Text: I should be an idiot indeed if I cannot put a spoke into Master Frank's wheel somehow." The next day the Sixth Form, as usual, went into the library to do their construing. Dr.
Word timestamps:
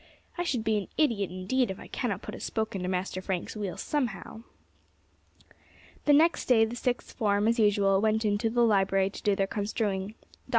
I 0.35 0.41
should 0.43 0.63
be 0.63 0.79
an 0.79 0.87
idiot 0.97 1.29
indeed 1.29 1.69
if 1.69 1.79
I 1.79 1.85
cannot 1.85 2.23
put 2.23 2.33
a 2.33 2.39
spoke 2.39 2.75
into 2.75 2.89
Master 2.89 3.21
Frank's 3.21 3.55
wheel 3.55 3.77
somehow." 3.77 4.41
The 6.05 6.13
next 6.13 6.45
day 6.47 6.65
the 6.65 6.75
Sixth 6.75 7.15
Form, 7.15 7.47
as 7.47 7.59
usual, 7.59 8.01
went 8.01 8.25
into 8.25 8.49
the 8.49 8.63
library 8.65 9.11
to 9.11 9.21
do 9.21 9.35
their 9.35 9.45
construing. 9.45 10.15
Dr. 10.19 10.39